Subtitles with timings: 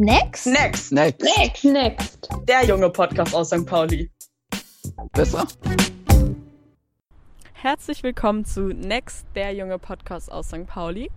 [0.00, 0.46] Next?
[0.46, 0.92] Next.
[0.92, 1.24] Next.
[1.24, 1.64] Next.
[1.64, 2.28] Next.
[2.46, 3.66] Der junge Podcast aus St.
[3.66, 4.08] Pauli.
[5.10, 5.44] Besser?
[7.52, 10.68] Herzlich willkommen zu Next, der junge Podcast aus St.
[10.68, 11.10] Pauli.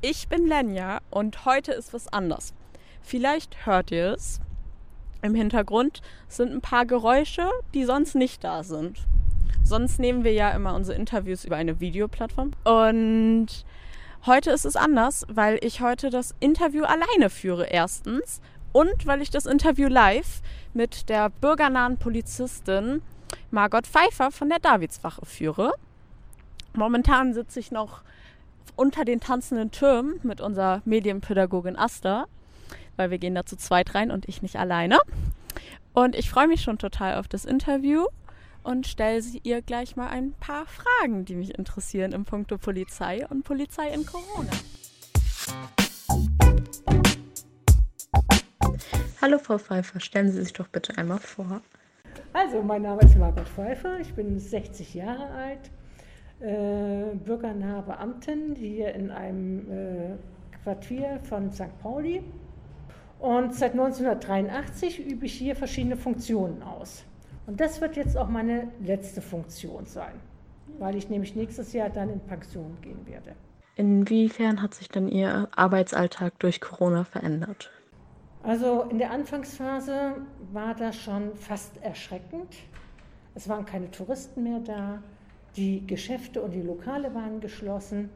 [0.00, 2.52] Ich bin Lenja und heute ist was anders.
[3.00, 4.40] Vielleicht hört ihr es.
[5.22, 9.06] Im Hintergrund sind ein paar Geräusche, die sonst nicht da sind.
[9.62, 12.54] Sonst nehmen wir ja immer unsere Interviews über eine Videoplattform.
[12.64, 13.64] Und
[14.24, 18.40] heute ist es anders, weil ich heute das Interview alleine führe erstens
[18.72, 20.40] und weil ich das Interview live
[20.74, 23.02] mit der bürgernahen Polizistin
[23.50, 25.72] Margot Pfeiffer von der Davidswache führe.
[26.74, 28.02] Momentan sitze ich noch
[28.76, 32.26] unter den tanzenden Türmen mit unserer Medienpädagogin Asta,
[32.96, 34.98] weil wir gehen da zu zweit rein und ich nicht alleine.
[35.94, 38.06] Und ich freue mich schon total auf das Interview
[38.66, 43.24] und stelle sie ihr gleich mal ein paar Fragen, die mich interessieren im Punkto Polizei
[43.28, 44.50] und Polizei in Corona.
[49.22, 51.60] Hallo Frau Pfeiffer, stellen Sie sich doch bitte einmal vor.
[52.32, 55.70] Also, mein Name ist Margot Pfeiffer, ich bin 60 Jahre alt,
[56.40, 60.16] äh, bürgernahe Beamtin hier in einem äh,
[60.62, 61.78] Quartier von St.
[61.80, 62.22] Pauli.
[63.20, 67.04] Und seit 1983 übe ich hier verschiedene Funktionen aus.
[67.46, 70.14] Und das wird jetzt auch meine letzte Funktion sein,
[70.78, 73.34] weil ich nämlich nächstes Jahr dann in Pension gehen werde.
[73.76, 77.70] Inwiefern hat sich denn Ihr Arbeitsalltag durch Corona verändert?
[78.42, 80.14] Also in der Anfangsphase
[80.52, 82.54] war das schon fast erschreckend.
[83.34, 85.02] Es waren keine Touristen mehr da,
[85.56, 88.08] die Geschäfte und die Lokale waren geschlossen.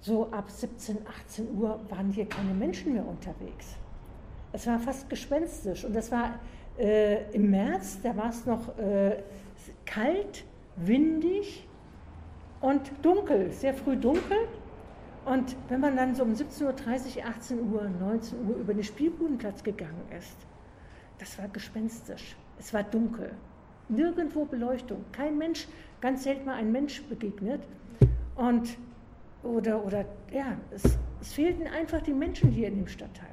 [0.00, 3.76] So ab 17, 18 Uhr waren hier keine Menschen mehr unterwegs.
[4.52, 6.38] Es war fast gespenstisch und das war
[6.78, 9.22] äh, im März, da war es noch äh,
[9.84, 10.44] kalt,
[10.76, 11.66] windig
[12.60, 14.36] und dunkel, sehr früh dunkel.
[15.24, 16.64] Und wenn man dann so um 17.30
[17.18, 20.36] Uhr, 18 Uhr, 19 Uhr über den Spielbudenplatz gegangen ist,
[21.18, 22.36] das war gespenstisch.
[22.58, 23.32] Es war dunkel.
[23.88, 25.04] Nirgendwo Beleuchtung.
[25.12, 25.66] Kein Mensch,
[26.00, 27.60] ganz selten mal ein Mensch begegnet.
[28.36, 28.76] Und,
[29.42, 30.84] oder, oder, ja, es,
[31.20, 33.26] es fehlten einfach die Menschen hier in dem Stadtteil.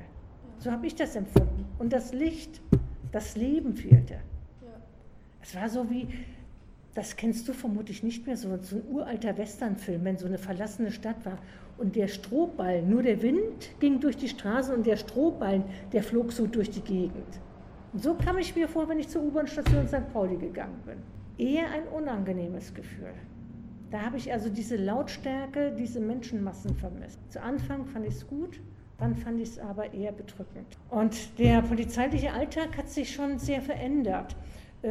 [0.58, 1.66] So habe ich das empfunden.
[1.78, 2.62] Und das Licht,
[3.13, 4.16] das Leben fehlte.
[5.41, 6.07] Es war so wie,
[6.96, 10.91] das kennst du vermutlich nicht mehr, so, so ein uralter Westernfilm, wenn so eine verlassene
[10.91, 11.38] Stadt war
[11.78, 16.31] und der Strohball, nur der Wind ging durch die Straße und der Strohball, der flog
[16.31, 17.40] so durch die Gegend.
[17.94, 20.12] Und so kam ich mir vor, wenn ich zur U-Bahn-Station St.
[20.12, 20.97] Pauli gegangen bin.
[21.38, 23.13] Eher ein unangenehmes Gefühl.
[23.91, 27.19] Da habe ich also diese Lautstärke, diese Menschenmassen vermisst.
[27.30, 28.59] Zu Anfang fand ich es gut,
[28.98, 30.78] dann fand ich es aber eher bedrückend.
[30.90, 34.36] Und der polizeiliche Alltag hat sich schon sehr verändert.
[34.81, 34.90] Äh,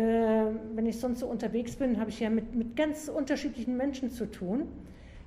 [0.75, 4.31] wenn ich sonst so unterwegs bin, habe ich ja mit, mit ganz unterschiedlichen Menschen zu
[4.31, 4.67] tun.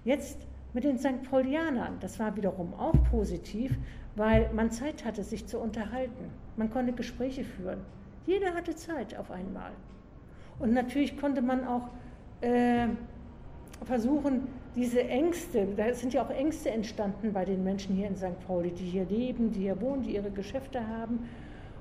[0.04, 0.38] Jetzt
[0.74, 1.24] mit den St.
[1.30, 1.98] Paulianern.
[2.02, 3.78] Das war wiederum auch positiv,
[4.16, 6.32] weil man Zeit hatte, sich zu unterhalten.
[6.58, 7.80] Man konnte Gespräche führen.
[8.26, 9.72] Jeder hatte Zeit auf einmal.
[10.60, 11.90] Und natürlich konnte man auch
[12.42, 12.88] äh,
[13.84, 18.40] versuchen, diese Ängste, da sind ja auch Ängste entstanden bei den Menschen hier in St.
[18.46, 21.30] Pauli, die hier leben, die hier wohnen, die ihre Geschäfte haben.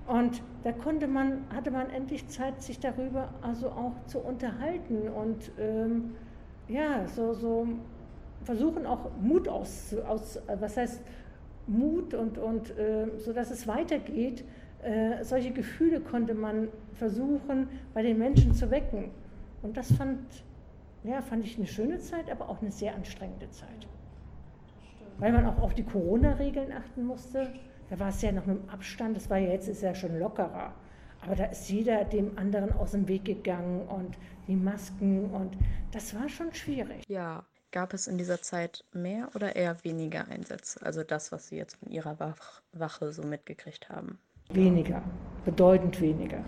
[0.06, 5.50] Und da konnte man, hatte man endlich Zeit, sich darüber also auch zu unterhalten und
[5.59, 6.15] ähm,
[6.69, 7.66] ja, so, so
[8.44, 11.03] versuchen auch Mut aus, aus was heißt
[11.66, 14.44] Mut und, und äh, so dass es weitergeht.
[14.82, 19.11] Äh, solche Gefühle konnte man versuchen, bei den Menschen zu wecken.
[19.62, 20.21] Und das fand,
[21.04, 23.87] ja, fand ich eine schöne Zeit, aber auch eine sehr anstrengende Zeit.
[25.19, 27.53] Weil man auch auf die Corona-Regeln achten musste.
[27.91, 30.19] Da war es ja noch mit dem Abstand, das war ja jetzt ist ja schon
[30.19, 30.75] lockerer.
[31.20, 35.56] Aber da ist jeder dem anderen aus dem Weg gegangen und die Masken und
[35.93, 37.04] das war schon schwierig.
[37.09, 37.44] Ja,
[37.75, 40.81] Gab es in dieser Zeit mehr oder eher weniger Einsätze?
[40.87, 44.20] Also das, was Sie jetzt von Ihrer Wach Wache so mitgekriegt haben?
[44.53, 45.03] Weniger,
[45.44, 46.44] bedeutend weniger.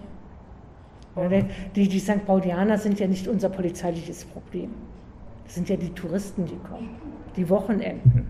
[1.74, 2.26] Die, die St.
[2.26, 4.70] Paulianer sind ja nicht unser polizeiliches Problem.
[5.44, 6.90] Das sind ja die Touristen, die kommen,
[7.36, 8.26] die Wochenenden.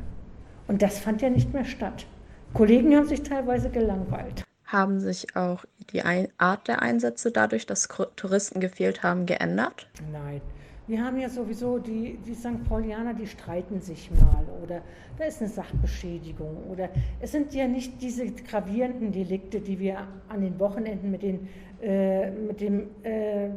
[0.69, 2.06] Und das fand ja nicht mehr statt.
[2.54, 4.44] Kollegen haben sich teilweise gelangweilt.
[4.65, 6.03] Haben sich auch die
[6.38, 9.89] Art der Einsätze dadurch, dass Touristen gefehlt haben, geändert?
[10.12, 10.41] Nein,
[10.89, 12.65] wir haben ja sowieso die, die St.
[12.68, 14.82] Paulianer, die streiten sich mal oder
[15.18, 16.91] da ist eine Sachbeschädigung oder
[17.21, 21.48] es sind ja nicht diese gravierenden Delikte, die wir an den Wochenenden mit, den,
[21.83, 23.51] äh, mit dem äh,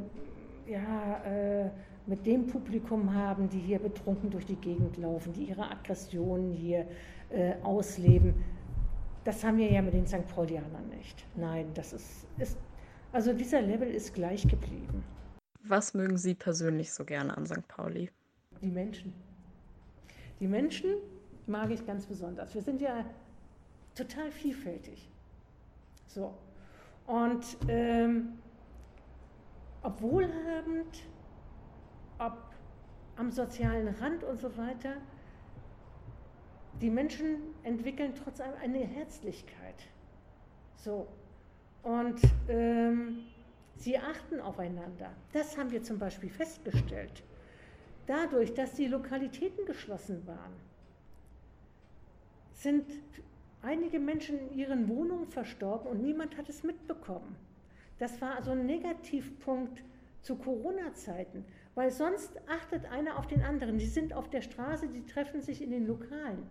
[0.67, 1.69] ja, äh,
[2.05, 6.87] mit dem Publikum haben, die hier betrunken durch die Gegend laufen, die ihre Aggressionen hier
[7.29, 8.33] äh, ausleben.
[9.23, 10.27] Das haben wir ja mit den St.
[10.27, 11.23] Paulianern nicht.
[11.35, 12.57] Nein, das ist, ist
[13.11, 15.03] also dieser Level ist gleich geblieben.
[15.63, 17.67] Was mögen Sie persönlich so gerne an St.
[17.67, 18.09] Pauli?
[18.61, 19.13] Die Menschen.
[20.39, 20.95] Die Menschen
[21.47, 22.55] mag ich ganz besonders.
[22.55, 23.05] Wir sind ja
[23.93, 25.09] total vielfältig.
[26.07, 26.33] So.
[27.09, 28.37] Und ähm,
[29.81, 31.07] ob wohlhabend,
[32.19, 32.37] ob
[33.15, 34.93] am sozialen Rand und so weiter,
[36.79, 39.87] die Menschen entwickeln trotz allem eine Herzlichkeit.
[40.75, 41.07] So.
[41.81, 43.23] Und ähm,
[43.75, 45.09] sie achten aufeinander.
[45.33, 47.23] Das haben wir zum Beispiel festgestellt.
[48.05, 50.53] Dadurch, dass die Lokalitäten geschlossen waren,
[52.53, 52.85] sind
[53.61, 57.35] einige Menschen in ihren Wohnungen verstorben und niemand hat es mitbekommen.
[57.97, 59.83] Das war also ein Negativpunkt
[60.21, 61.45] zu Corona-Zeiten,
[61.75, 63.77] weil sonst achtet einer auf den anderen.
[63.77, 66.43] Die sind auf der Straße, die treffen sich in den Lokalen.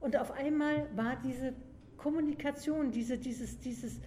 [0.00, 1.54] Und auf einmal war diese
[1.96, 4.00] Kommunikation, diese, dieses, dieses,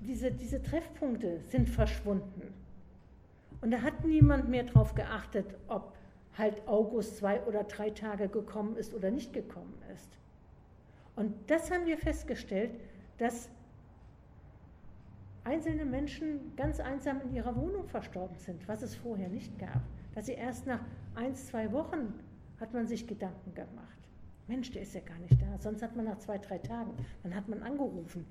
[0.00, 2.52] diese, diese Treffpunkte sind verschwunden.
[3.60, 5.96] Und da hat niemand mehr darauf geachtet, ob
[6.36, 10.18] halt August zwei oder drei Tage gekommen ist oder nicht gekommen ist.
[11.16, 12.72] Und das haben wir festgestellt,
[13.18, 13.48] dass
[15.44, 19.82] einzelne Menschen ganz einsam in ihrer Wohnung verstorben sind, was es vorher nicht gab.
[20.14, 20.80] Dass sie erst nach
[21.14, 22.14] ein, zwei Wochen
[22.58, 23.98] hat man sich Gedanken gemacht.
[24.46, 25.58] Mensch, der ist ja gar nicht da.
[25.58, 28.26] Sonst hat man nach zwei, drei Tagen, dann hat man angerufen.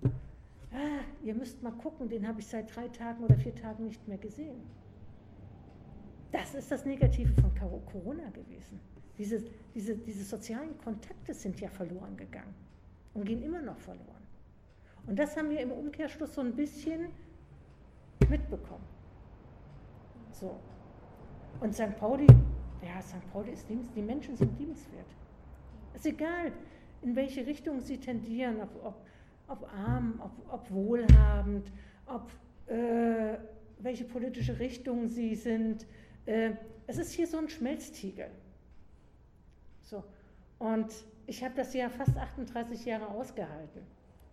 [0.71, 4.07] Ah, ihr müsst mal gucken, den habe ich seit drei Tagen oder vier Tagen nicht
[4.07, 4.61] mehr gesehen.
[6.31, 8.79] Das ist das Negative von Corona gewesen.
[9.17, 9.43] Diese,
[9.75, 12.55] diese, diese sozialen Kontakte sind ja verloren gegangen
[13.13, 14.23] und gehen immer noch verloren.
[15.05, 17.09] Und das haben wir im Umkehrschluss so ein bisschen
[18.29, 18.85] mitbekommen.
[20.31, 20.59] So.
[21.59, 21.95] Und St.
[21.97, 22.27] Pauli,
[22.81, 23.31] ja, St.
[23.31, 25.05] Pauli ist liebens, die Menschen sind liebenswert.
[25.93, 26.51] Ist egal,
[27.01, 28.95] in welche Richtung sie tendieren, ob, ob,
[29.47, 31.71] ob arm, ob, ob wohlhabend,
[32.05, 32.31] ob
[32.67, 33.37] äh,
[33.79, 35.85] welche politische Richtung sie sind.
[36.25, 36.51] Äh,
[36.87, 38.29] es ist hier so ein Schmelztiegel.
[39.81, 40.03] So.
[40.59, 40.93] Und
[41.25, 43.81] ich habe das ja fast 38 Jahre ausgehalten.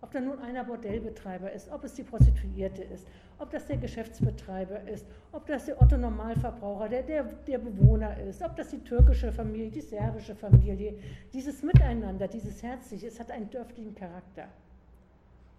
[0.01, 3.05] Ob da nun einer Bordellbetreiber ist, ob es die Prostituierte ist,
[3.37, 8.41] ob das der Geschäftsbetreiber ist, ob das der Otto Normalverbraucher, der, der, der Bewohner ist,
[8.41, 10.95] ob das die türkische Familie, die serbische Familie.
[11.33, 14.47] Dieses Miteinander, dieses Herzliche, es hat einen dörflichen Charakter.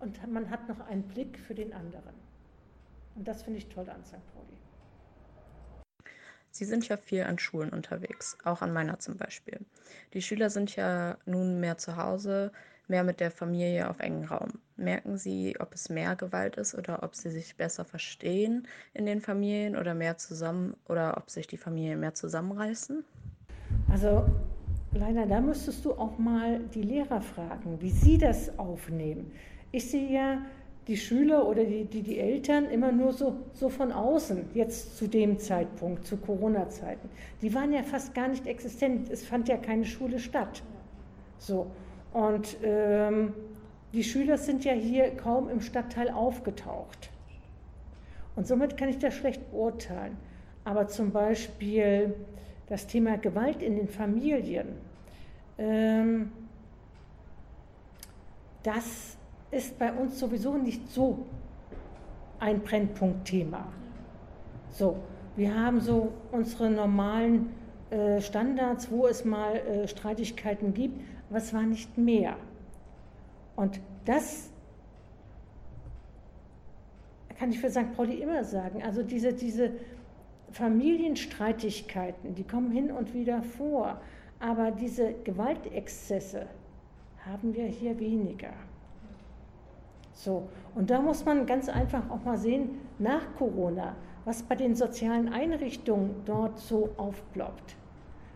[0.01, 2.15] Und man hat noch einen Blick für den anderen.
[3.15, 4.15] Und das finde ich toll an St.
[4.35, 4.57] Pauli.
[6.53, 9.59] Sie sind ja viel an Schulen unterwegs, auch an meiner zum Beispiel.
[10.13, 12.53] Die Schüler sind ja nun mehr zu Hause,
[12.89, 14.51] mehr mit der Familie auf engen Raum.
[14.77, 19.23] Merken Sie, ob es mehr Gewalt ist oder ob Sie sich besser verstehen in den
[19.23, 23.03] Familien oder mehr zusammen oder ob sich die Familien mehr zusammenreißen?
[23.91, 24.27] Also
[24.93, 29.33] leider, da müsstest du auch mal die Lehrer fragen, wie sie das aufnehmen.
[29.71, 30.39] Ich sehe ja
[30.89, 35.07] die Schüler oder die, die, die Eltern immer nur so, so von außen, jetzt zu
[35.07, 37.09] dem Zeitpunkt, zu Corona-Zeiten.
[37.41, 40.63] Die waren ja fast gar nicht existent, es fand ja keine Schule statt.
[41.39, 41.69] So.
[42.13, 43.33] Und ähm,
[43.93, 47.11] die Schüler sind ja hier kaum im Stadtteil aufgetaucht.
[48.35, 50.17] Und somit kann ich das schlecht beurteilen.
[50.65, 52.15] Aber zum Beispiel
[52.69, 54.69] das Thema Gewalt in den Familien,
[55.59, 56.33] ähm,
[58.63, 59.17] das
[59.53, 61.27] ist bei uns sowieso nicht so
[62.41, 63.69] ein Brennpunktthema.
[64.71, 64.97] So,
[65.37, 67.51] wir haben so unsere normalen
[67.91, 72.37] äh, Standards, wo es mal äh, Streitigkeiten gibt, aber es war nicht mehr.
[73.55, 74.51] Und das
[77.39, 77.95] kann ich für St.
[77.95, 78.83] Pauli immer sagen.
[78.83, 79.73] Also diese, diese
[80.53, 84.01] Familienstreitigkeiten, die kommen hin und wieder vor,
[84.41, 86.47] aber diese Gewaltexzesse
[87.27, 88.53] haben wir hier weniger.
[90.15, 94.75] So, und da muss man ganz einfach auch mal sehen, nach Corona, was bei den
[94.75, 97.77] sozialen Einrichtungen dort so aufploppt.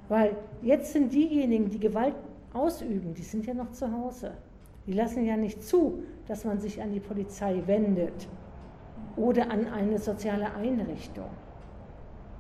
[0.09, 2.15] Weil jetzt sind diejenigen, die Gewalt
[2.53, 4.33] ausüben, die sind ja noch zu Hause.
[4.87, 8.29] Die lassen ja nicht zu, dass man sich an die Polizei wendet
[9.17, 11.29] oder an eine soziale Einrichtung.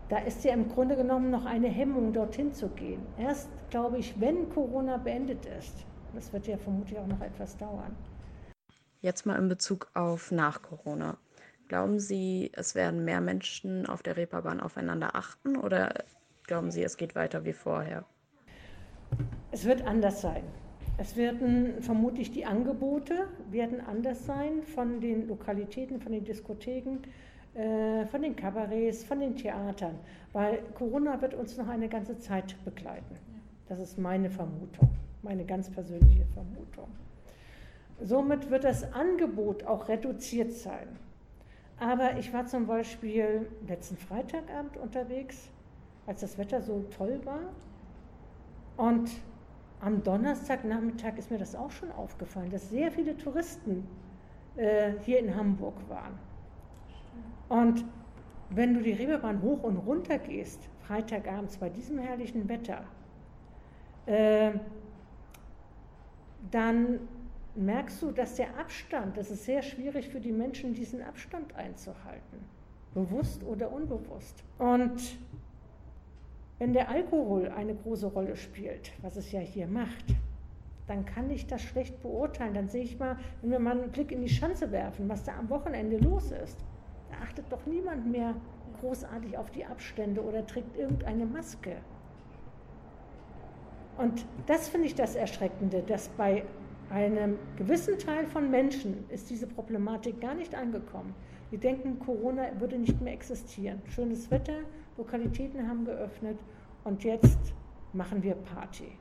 [0.08, 3.00] Da ist ja im Grunde genommen noch eine Hemmung, dorthin zu gehen.
[3.18, 7.96] Erst, glaube ich, wenn Corona beendet ist, das wird ja vermutlich auch noch etwas dauern,
[9.06, 11.16] Jetzt mal in Bezug auf nach Corona.
[11.68, 16.02] Glauben Sie, es werden mehr Menschen auf der Reeperbahn aufeinander achten oder
[16.48, 18.04] glauben Sie, es geht weiter wie vorher?
[19.52, 20.42] Es wird anders sein.
[20.98, 26.98] Es werden vermutlich die Angebote werden anders sein von den Lokalitäten, von den Diskotheken,
[27.54, 30.00] äh, von den Kabarets, von den Theatern,
[30.32, 33.14] weil Corona wird uns noch eine ganze Zeit begleiten.
[33.68, 34.90] Das ist meine Vermutung,
[35.22, 36.88] meine ganz persönliche Vermutung.
[38.00, 40.98] Somit wird das Angebot auch reduziert sein.
[41.78, 45.48] Aber ich war zum Beispiel letzten Freitagabend unterwegs,
[46.06, 47.40] als das Wetter so toll war.
[48.76, 49.10] Und
[49.80, 53.86] am Donnerstagnachmittag ist mir das auch schon aufgefallen, dass sehr viele Touristen
[54.56, 56.18] äh, hier in Hamburg waren.
[57.48, 57.84] Und
[58.50, 62.84] wenn du die Reeperbahn hoch und runter gehst, Freitagabends bei diesem herrlichen Wetter,
[64.06, 64.52] äh,
[66.50, 67.00] dann
[67.56, 72.38] merkst du, dass der Abstand, das ist sehr schwierig für die Menschen, diesen Abstand einzuhalten,
[72.94, 74.42] bewusst oder unbewusst.
[74.58, 75.18] Und
[76.58, 80.14] wenn der Alkohol eine große Rolle spielt, was es ja hier macht,
[80.86, 82.54] dann kann ich das schlecht beurteilen.
[82.54, 85.36] Dann sehe ich mal, wenn wir mal einen Blick in die Schanze werfen, was da
[85.36, 86.58] am Wochenende los ist.
[87.10, 88.34] Da achtet doch niemand mehr
[88.80, 91.76] großartig auf die Abstände oder trägt irgendeine Maske.
[93.98, 96.44] Und das finde ich das Erschreckende, dass bei
[96.90, 101.14] einem gewissen Teil von Menschen ist diese Problematik gar nicht angekommen.
[101.50, 103.80] Die denken, Corona würde nicht mehr existieren.
[103.88, 104.58] Schönes Wetter,
[104.96, 106.38] Lokalitäten haben geöffnet
[106.84, 107.52] und jetzt
[107.92, 108.92] machen wir Party.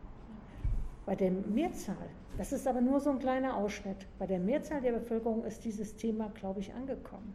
[1.05, 4.93] Bei der Mehrzahl, das ist aber nur so ein kleiner Ausschnitt, bei der Mehrzahl der
[4.93, 7.33] Bevölkerung ist dieses Thema, glaube ich, angekommen.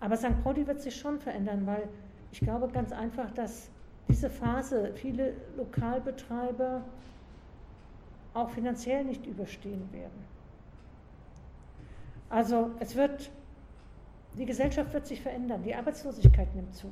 [0.00, 0.42] Aber St.
[0.42, 1.88] Pauli wird sich schon verändern, weil
[2.30, 3.70] ich glaube ganz einfach, dass
[4.08, 6.84] diese Phase viele Lokalbetreiber
[8.34, 10.24] auch finanziell nicht überstehen werden.
[12.28, 13.30] Also es wird,
[14.36, 16.90] die Gesellschaft wird sich verändern, die Arbeitslosigkeit nimmt zu.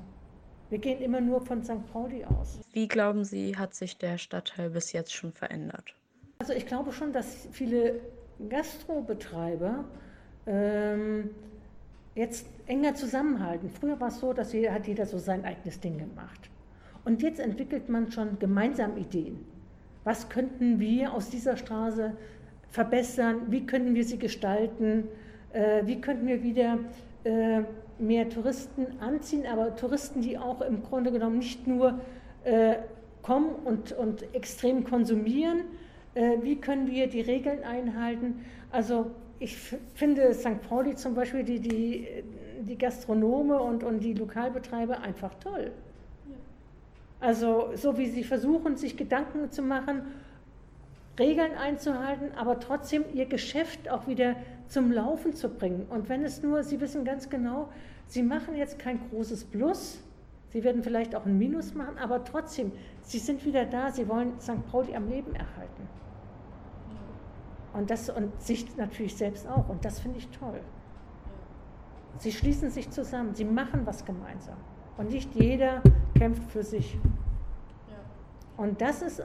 [0.71, 1.85] Wir gehen immer nur von St.
[1.93, 2.61] Pauli aus.
[2.73, 5.95] Wie glauben Sie, hat sich der Stadtteil bis jetzt schon verändert?
[6.39, 8.01] Also ich glaube schon, dass viele
[8.49, 9.85] Gastrobetreiber
[10.47, 11.31] ähm,
[12.15, 13.69] jetzt enger zusammenhalten.
[13.69, 16.51] Früher war es so, dass jeder, hat jeder so sein eigenes Ding gemacht.
[17.05, 19.45] Und jetzt entwickelt man schon gemeinsam Ideen.
[20.05, 22.13] Was könnten wir aus dieser Straße
[22.71, 23.43] verbessern?
[23.49, 25.09] Wie könnten wir sie gestalten?
[25.53, 26.79] Äh, wie könnten wir wieder
[27.25, 27.63] äh,
[27.99, 32.01] mehr Touristen anziehen, aber Touristen, die auch im Grunde genommen nicht nur
[32.45, 32.77] äh,
[33.23, 35.61] kommen und, und extrem konsumieren.
[36.15, 38.45] Wie können wir die Regeln einhalten?
[38.71, 39.57] Also ich
[39.95, 40.61] finde St.
[40.69, 42.07] Pauli zum Beispiel, die, die,
[42.61, 45.73] die Gastronome und, und die Lokalbetreiber einfach toll.
[47.23, 50.03] Also so wie sie versuchen, sich Gedanken zu machen,
[51.19, 54.35] Regeln einzuhalten, aber trotzdem ihr Geschäft auch wieder
[54.67, 55.87] zum Laufen zu bringen.
[55.89, 57.69] Und wenn es nur, Sie wissen ganz genau,
[58.07, 60.03] Sie machen jetzt kein großes Plus,
[60.51, 64.41] Sie werden vielleicht auch ein Minus machen, aber trotzdem, Sie sind wieder da, Sie wollen
[64.41, 64.67] St.
[64.71, 65.89] Pauli am Leben erhalten.
[67.73, 69.69] Und, das, und sich natürlich selbst auch.
[69.69, 70.61] Und das finde ich toll.
[72.19, 74.57] Sie schließen sich zusammen, sie machen was gemeinsam.
[74.97, 75.83] Und nicht jeder
[76.15, 76.99] kämpft für sich.
[78.57, 79.23] Und das ist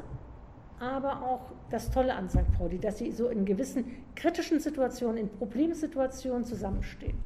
[0.79, 2.51] aber auch das Tolle an St.
[2.57, 7.17] Pauli, dass sie so in gewissen kritischen Situationen, in Problemsituationen zusammenstehen.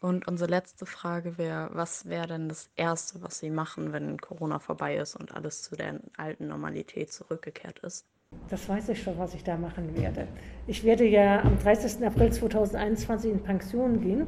[0.00, 4.58] Und unsere letzte Frage wäre, was wäre denn das Erste, was Sie machen, wenn Corona
[4.58, 8.06] vorbei ist und alles zu der alten Normalität zurückgekehrt ist?
[8.48, 10.26] Das weiß ich schon, was ich da machen werde.
[10.66, 12.06] Ich werde ja am 30.
[12.06, 14.26] April 2021 in Pension gehen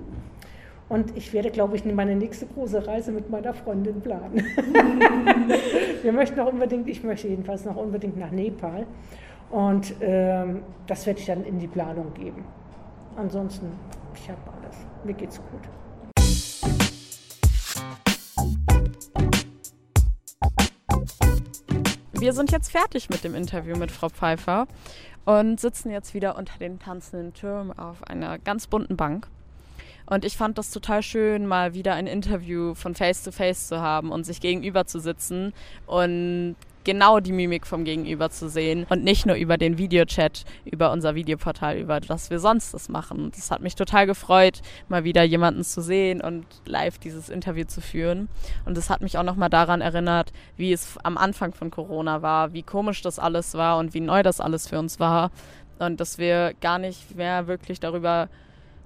[0.92, 4.44] und ich werde, glaube ich, meine nächste große Reise mit meiner Freundin planen.
[6.02, 8.86] Wir möchten noch unbedingt, ich möchte jedenfalls noch unbedingt nach Nepal.
[9.50, 12.44] Und ähm, das werde ich dann in die Planung geben.
[13.16, 13.72] Ansonsten,
[14.14, 14.76] ich habe alles.
[15.02, 15.62] Mir geht's gut.
[22.12, 24.66] Wir sind jetzt fertig mit dem Interview mit Frau Pfeiffer
[25.24, 29.28] und sitzen jetzt wieder unter den tanzenden Türmen auf einer ganz bunten Bank.
[30.06, 33.80] Und ich fand das total schön, mal wieder ein Interview von Face to Face zu
[33.80, 35.52] haben und sich gegenüber zu sitzen
[35.86, 40.92] und genau die Mimik vom Gegenüber zu sehen und nicht nur über den Videochat, über
[40.92, 43.30] unser Videoportal, über das wir sonst das machen.
[43.34, 47.80] Das hat mich total gefreut, mal wieder jemanden zu sehen und live dieses Interview zu
[47.80, 48.28] führen.
[48.64, 52.52] Und es hat mich auch nochmal daran erinnert, wie es am Anfang von Corona war,
[52.52, 55.30] wie komisch das alles war und wie neu das alles für uns war.
[55.78, 58.28] Und dass wir gar nicht mehr wirklich darüber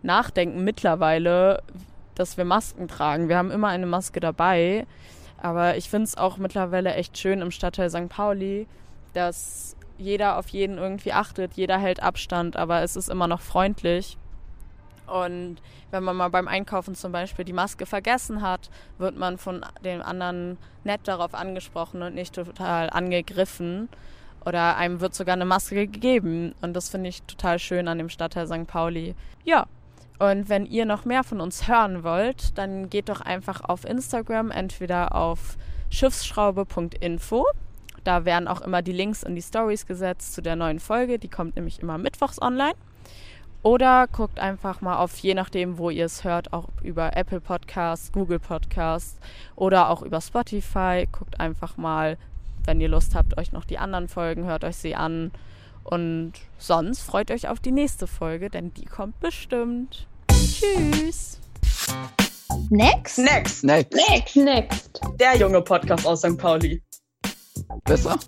[0.03, 1.63] nachdenken mittlerweile,
[2.15, 3.29] dass wir Masken tragen.
[3.29, 4.87] Wir haben immer eine Maske dabei.
[5.39, 8.09] Aber ich finde es auch mittlerweile echt schön im Stadtteil St.
[8.09, 8.67] Pauli,
[9.13, 14.19] dass jeder auf jeden irgendwie achtet, jeder hält Abstand, aber es ist immer noch freundlich.
[15.07, 15.59] Und
[15.91, 20.03] wenn man mal beim Einkaufen zum Beispiel die Maske vergessen hat, wird man von den
[20.03, 23.89] anderen nett darauf angesprochen und nicht total angegriffen.
[24.45, 26.55] Oder einem wird sogar eine Maske gegeben.
[26.61, 28.67] Und das finde ich total schön an dem Stadtteil St.
[28.67, 29.15] Pauli.
[29.45, 29.67] Ja,
[30.19, 34.51] und wenn ihr noch mehr von uns hören wollt, dann geht doch einfach auf Instagram,
[34.51, 35.57] entweder auf
[35.91, 37.47] schiffsschraube.info.
[38.05, 41.19] Da werden auch immer die Links in die Stories gesetzt zu der neuen Folge.
[41.19, 42.75] Die kommt nämlich immer mittwochs online.
[43.63, 48.13] Oder guckt einfach mal auf, je nachdem, wo ihr es hört, auch über Apple Podcasts,
[48.13, 49.19] Google Podcasts
[49.57, 51.09] oder auch über Spotify.
[51.11, 52.17] Guckt einfach mal,
[52.65, 55.33] wenn ihr Lust habt, euch noch die anderen Folgen, hört euch sie an.
[55.89, 60.09] Und sonst freut euch auf die nächste Folge, denn die kommt bestimmt.
[60.29, 61.39] Tschüss.
[62.71, 63.19] Next?
[63.19, 63.65] Next.
[63.65, 63.95] Next.
[63.95, 64.37] Next.
[64.37, 65.01] Next.
[65.21, 66.37] Der junge Podcast aus St.
[66.37, 66.83] Pauli.
[67.85, 68.19] Besser?